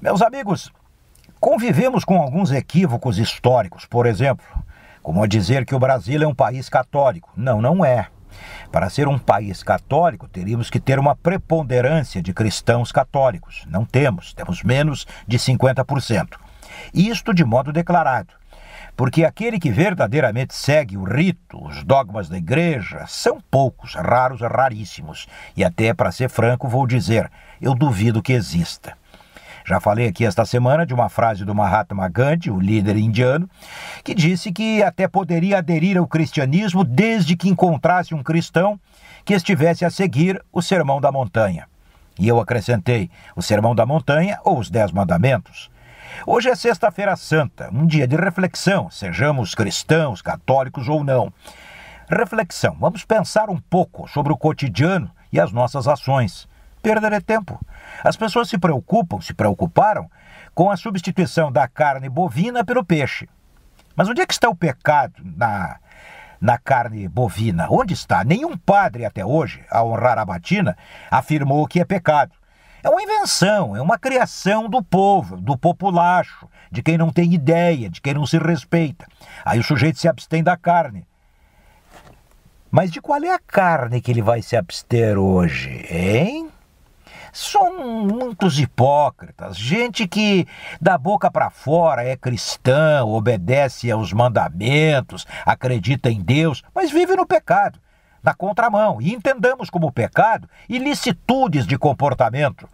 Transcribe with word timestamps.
Meus 0.00 0.22
amigos, 0.22 0.72
convivemos 1.40 2.04
com 2.04 2.22
alguns 2.22 2.52
equívocos 2.52 3.18
históricos, 3.18 3.84
por 3.84 4.06
exemplo, 4.06 4.46
como 5.02 5.26
dizer 5.26 5.66
que 5.66 5.74
o 5.74 5.78
Brasil 5.78 6.22
é 6.22 6.26
um 6.26 6.34
país 6.34 6.68
católico. 6.68 7.32
Não, 7.36 7.60
não 7.60 7.84
é. 7.84 8.06
Para 8.70 8.88
ser 8.90 9.08
um 9.08 9.18
país 9.18 9.64
católico, 9.64 10.28
teríamos 10.28 10.70
que 10.70 10.78
ter 10.78 11.00
uma 11.00 11.16
preponderância 11.16 12.22
de 12.22 12.32
cristãos 12.32 12.92
católicos. 12.92 13.66
Não 13.68 13.84
temos, 13.84 14.32
temos 14.32 14.62
menos 14.62 15.04
de 15.26 15.36
50%. 15.36 16.36
Isto 16.94 17.34
de 17.34 17.44
modo 17.44 17.72
declarado. 17.72 18.34
Porque 18.96 19.24
aquele 19.24 19.58
que 19.58 19.72
verdadeiramente 19.72 20.54
segue 20.54 20.96
o 20.96 21.02
rito, 21.02 21.60
os 21.64 21.82
dogmas 21.82 22.28
da 22.28 22.38
igreja, 22.38 23.04
são 23.08 23.40
poucos, 23.50 23.94
raros, 23.94 24.42
raríssimos. 24.42 25.26
E 25.56 25.64
até, 25.64 25.92
para 25.92 26.12
ser 26.12 26.28
franco, 26.28 26.68
vou 26.68 26.86
dizer, 26.86 27.30
eu 27.60 27.74
duvido 27.74 28.22
que 28.22 28.32
exista. 28.32 28.96
Já 29.68 29.78
falei 29.80 30.08
aqui 30.08 30.24
esta 30.24 30.46
semana 30.46 30.86
de 30.86 30.94
uma 30.94 31.10
frase 31.10 31.44
do 31.44 31.54
Mahatma 31.54 32.08
Gandhi, 32.08 32.50
o 32.50 32.58
líder 32.58 32.96
indiano, 32.96 33.46
que 34.02 34.14
disse 34.14 34.50
que 34.50 34.82
até 34.82 35.06
poderia 35.06 35.58
aderir 35.58 35.98
ao 35.98 36.06
cristianismo 36.06 36.82
desde 36.82 37.36
que 37.36 37.50
encontrasse 37.50 38.14
um 38.14 38.22
cristão 38.22 38.80
que 39.26 39.34
estivesse 39.34 39.84
a 39.84 39.90
seguir 39.90 40.42
o 40.50 40.62
Sermão 40.62 41.02
da 41.02 41.12
Montanha. 41.12 41.68
E 42.18 42.26
eu 42.26 42.40
acrescentei 42.40 43.10
o 43.36 43.42
Sermão 43.42 43.74
da 43.74 43.84
Montanha 43.84 44.38
ou 44.42 44.58
os 44.58 44.70
Dez 44.70 44.90
Mandamentos. 44.90 45.70
Hoje 46.26 46.48
é 46.48 46.54
Sexta-feira 46.54 47.14
Santa, 47.14 47.68
um 47.70 47.86
dia 47.86 48.08
de 48.08 48.16
reflexão, 48.16 48.88
sejamos 48.90 49.54
cristãos, 49.54 50.22
católicos 50.22 50.88
ou 50.88 51.04
não. 51.04 51.30
Reflexão, 52.08 52.74
vamos 52.80 53.04
pensar 53.04 53.50
um 53.50 53.58
pouco 53.58 54.08
sobre 54.08 54.32
o 54.32 54.36
cotidiano 54.38 55.10
e 55.30 55.38
as 55.38 55.52
nossas 55.52 55.86
ações. 55.86 56.48
Perder 56.82 57.12
é 57.12 57.20
tempo. 57.20 57.60
As 58.02 58.16
pessoas 58.16 58.48
se 58.48 58.58
preocupam, 58.58 59.20
se 59.20 59.34
preocuparam 59.34 60.10
com 60.54 60.70
a 60.70 60.76
substituição 60.76 61.50
da 61.52 61.66
carne 61.68 62.08
bovina 62.08 62.64
pelo 62.64 62.84
peixe. 62.84 63.28
Mas 63.94 64.08
onde 64.08 64.20
é 64.20 64.26
que 64.26 64.32
está 64.32 64.48
o 64.48 64.54
pecado 64.54 65.14
na, 65.24 65.76
na 66.40 66.58
carne 66.58 67.08
bovina? 67.08 67.66
Onde 67.70 67.94
está? 67.94 68.22
Nenhum 68.22 68.56
padre 68.56 69.04
até 69.04 69.24
hoje, 69.24 69.64
a 69.70 69.82
honrar 69.82 70.18
a 70.18 70.24
batina, 70.24 70.76
afirmou 71.10 71.66
que 71.66 71.80
é 71.80 71.84
pecado. 71.84 72.32
É 72.82 72.88
uma 72.88 73.02
invenção, 73.02 73.74
é 73.74 73.82
uma 73.82 73.98
criação 73.98 74.68
do 74.68 74.82
povo, 74.82 75.36
do 75.36 75.58
populacho, 75.58 76.48
de 76.70 76.80
quem 76.80 76.96
não 76.96 77.10
tem 77.10 77.34
ideia, 77.34 77.90
de 77.90 78.00
quem 78.00 78.14
não 78.14 78.24
se 78.24 78.38
respeita. 78.38 79.06
Aí 79.44 79.58
o 79.58 79.64
sujeito 79.64 79.98
se 79.98 80.06
abstém 80.06 80.44
da 80.44 80.56
carne. 80.56 81.04
Mas 82.70 82.90
de 82.90 83.00
qual 83.00 83.22
é 83.24 83.32
a 83.32 83.38
carne 83.38 84.00
que 84.00 84.10
ele 84.10 84.22
vai 84.22 84.42
se 84.42 84.56
abster 84.56 85.18
hoje, 85.18 85.86
hein? 85.90 86.47
São 87.32 88.04
muitos 88.06 88.58
hipócritas, 88.58 89.56
gente 89.56 90.06
que 90.06 90.46
da 90.80 90.96
boca 90.96 91.30
para 91.30 91.50
fora 91.50 92.02
é 92.02 92.16
cristã, 92.16 93.04
obedece 93.04 93.90
aos 93.90 94.12
mandamentos, 94.12 95.26
acredita 95.44 96.10
em 96.10 96.20
Deus, 96.20 96.62
mas 96.74 96.90
vive 96.90 97.16
no 97.16 97.26
pecado, 97.26 97.78
na 98.22 98.34
contramão. 98.34 99.00
E 99.00 99.14
entendamos 99.14 99.70
como 99.70 99.92
pecado 99.92 100.48
ilicitudes 100.68 101.66
de 101.66 101.78
comportamento. 101.78 102.68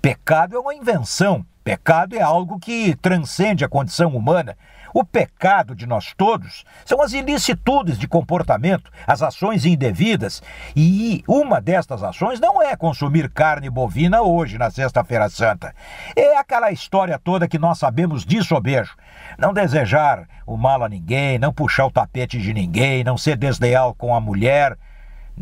Pecado 0.00 0.56
é 0.56 0.58
uma 0.58 0.74
invenção, 0.74 1.44
pecado 1.62 2.16
é 2.16 2.22
algo 2.22 2.58
que 2.58 2.94
transcende 2.96 3.64
a 3.64 3.68
condição 3.68 4.16
humana. 4.16 4.56
O 4.92 5.04
pecado 5.04 5.74
de 5.74 5.86
nós 5.86 6.12
todos 6.16 6.64
são 6.84 7.00
as 7.00 7.12
ilicitudes 7.12 7.98
de 7.98 8.08
comportamento, 8.08 8.90
as 9.06 9.22
ações 9.22 9.64
indevidas, 9.64 10.42
e 10.74 11.22
uma 11.26 11.60
destas 11.60 12.02
ações 12.02 12.40
não 12.40 12.62
é 12.62 12.76
consumir 12.76 13.30
carne 13.30 13.70
bovina 13.70 14.22
hoje, 14.22 14.58
na 14.58 14.70
Sexta-feira 14.70 15.28
Santa. 15.28 15.74
É 16.16 16.36
aquela 16.36 16.72
história 16.72 17.18
toda 17.18 17.48
que 17.48 17.58
nós 17.58 17.78
sabemos 17.78 18.24
disso 18.24 18.54
ou 18.54 18.60
beijo. 18.60 18.96
Não 19.38 19.52
desejar 19.52 20.26
o 20.46 20.56
mal 20.56 20.82
a 20.82 20.88
ninguém, 20.88 21.38
não 21.38 21.52
puxar 21.52 21.86
o 21.86 21.90
tapete 21.90 22.38
de 22.38 22.52
ninguém, 22.52 23.04
não 23.04 23.16
ser 23.16 23.36
desleal 23.36 23.94
com 23.94 24.14
a 24.14 24.20
mulher. 24.20 24.76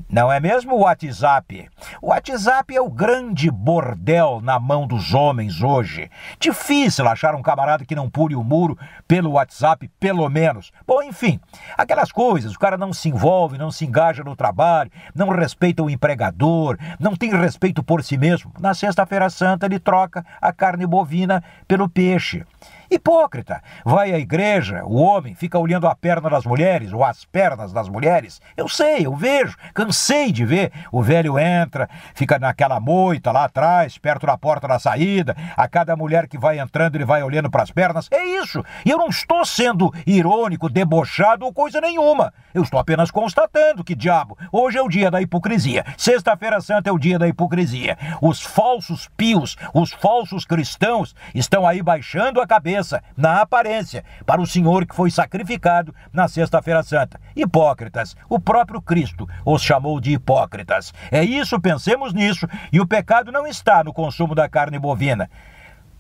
Não 0.09 0.31
é 0.31 0.39
mesmo 0.39 0.75
o 0.75 0.81
WhatsApp? 0.81 1.69
O 2.01 2.09
WhatsApp 2.09 2.75
é 2.75 2.81
o 2.81 2.91
grande 2.91 3.51
bordel 3.51 4.41
na 4.43 4.59
mão 4.59 4.87
dos 4.87 5.13
homens 5.13 5.63
hoje. 5.63 6.11
Difícil 6.39 7.09
achar 7.09 7.35
um 7.35 7.43
camarada 7.43 7.85
que 7.85 7.95
não 7.95 8.09
pule 8.09 8.35
o 8.35 8.45
muro 8.45 8.79
pelo 9.07 9.33
WhatsApp, 9.33 9.91
pelo 9.99 10.29
menos. 10.29 10.73
Bom, 10.87 11.03
enfim, 11.03 11.41
aquelas 11.77 12.13
coisas, 12.13 12.55
o 12.55 12.59
cara 12.59 12.77
não 12.77 12.93
se 12.93 13.09
envolve, 13.09 13.59
não 13.59 13.71
se 13.71 13.85
engaja 13.85 14.23
no 14.23 14.37
trabalho, 14.37 14.91
não 15.15 15.29
respeita 15.29 15.83
o 15.83 15.91
empregador, 15.91 16.79
não 16.99 17.17
tem 17.17 17.31
respeito 17.31 17.83
por 17.83 18.03
si 18.03 18.17
mesmo. 18.17 18.53
Na 18.59 18.75
Sexta-feira 18.75 19.29
Santa 19.29 19.67
ele 19.67 19.79
troca 19.79 20.25
a 20.41 20.53
carne 20.53 20.87
bovina 20.87 21.43
pelo 21.67 21.89
peixe. 21.89 22.45
Hipócrita. 22.91 23.63
Vai 23.85 24.13
à 24.13 24.19
igreja, 24.19 24.83
o 24.85 24.97
homem 24.97 25.35
fica 25.35 25.59
olhando 25.59 25.87
a 25.87 25.95
perna 25.95 26.31
das 26.31 26.47
mulheres 26.47 26.91
ou 26.91 27.05
as 27.05 27.27
pernas 27.27 27.71
das 27.71 27.87
mulheres. 27.87 28.41
Eu 28.57 28.67
sei, 28.67 29.05
eu 29.05 29.15
vejo, 29.15 29.55
cansei 29.75 30.33
de 30.33 30.47
ver. 30.47 30.73
O 30.91 31.03
velho 31.03 31.39
entra, 31.39 31.89
fica 32.15 32.39
naquela 32.39 32.81
moita 32.81 33.31
lá 33.31 33.45
atrás, 33.45 33.99
perto 33.99 34.27
da 34.27 34.39
porta 34.39 34.67
da 34.67 34.79
saída. 34.79 35.37
A 35.55 35.69
cada 35.69 35.95
mulher 35.97 36.27
que 36.27 36.39
vai 36.39 36.59
entrando, 36.59 36.95
ele 36.97 37.05
vai 37.05 37.23
olhando 37.23 37.51
para 37.51 37.63
as 37.63 37.71
pernas. 37.71 38.09
É 38.11 38.25
isso. 38.25 38.65
E 38.87 38.91
eu 38.91 38.97
não 38.97 39.09
estou 39.09 39.45
sendo 39.45 39.93
irônico, 40.07 40.71
debochado 40.71 41.45
ou 41.45 41.53
coisa 41.53 41.83
nenhuma. 41.83 42.33
Eu 42.55 42.63
estou 42.63 42.81
apenas 42.81 43.11
constatando 43.11 43.85
que, 43.85 43.95
diabo, 43.95 44.39
hoje 44.51 44.79
é 44.79 44.83
o 44.83 44.89
dia 44.89 45.11
da 45.11 45.21
hipocrisia. 45.21 45.85
Sexta-feira 45.99 46.61
Santa 46.63 46.89
é 46.89 46.93
o 46.93 46.99
dia 46.99 47.19
da 47.19 47.29
hipocrisia. 47.29 47.99
Os 48.23 48.41
falsos 48.41 49.11
pios, 49.15 49.59
os 49.75 49.93
falsos 49.93 50.47
cristãos 50.47 51.15
estão 51.35 51.67
aí 51.67 51.83
baixando 51.83 52.41
a 52.41 52.47
cabeça 52.47 52.78
na 53.17 53.41
aparência 53.41 54.05
para 54.27 54.41
o 54.41 54.47
Senhor 54.47 54.87
que 54.87 54.95
foi 54.95 55.11
sacrificado 55.11 55.95
na 56.13 56.29
Sexta-feira 56.29 56.83
Santa. 56.83 57.21
Hipócritas, 57.35 58.17
o 58.29 58.39
próprio 58.39 58.81
Cristo 58.81 59.29
os 59.45 59.63
chamou 59.63 60.01
de 60.01 60.13
hipócritas. 60.13 60.93
É 61.11 61.23
isso, 61.25 61.61
pensemos 61.61 62.13
nisso, 62.13 62.47
e 62.73 62.81
o 62.81 62.87
pecado 62.87 63.33
não 63.33 63.47
está 63.47 63.83
no 63.83 63.93
consumo 63.93 64.35
da 64.35 64.49
carne 64.49 64.79
bovina 64.79 65.29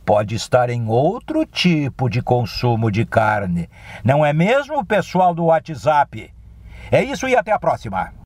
pode 0.05 0.34
estar 0.34 0.71
em 0.71 0.89
outro 0.89 1.44
tipo 1.44 2.09
de 2.09 2.22
consumo 2.22 2.91
de 2.91 3.05
carne. 3.05 3.69
Não 4.03 4.25
é 4.25 4.33
mesmo, 4.33 4.83
pessoal 4.83 5.34
do 5.34 5.45
WhatsApp? 5.45 6.33
É 6.91 7.05
isso 7.05 7.28
e 7.28 7.37
até 7.37 7.53
a 7.53 7.59
próxima. 7.59 8.17